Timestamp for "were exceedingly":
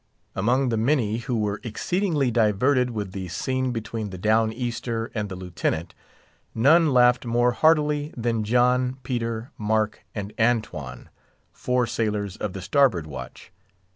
1.37-2.31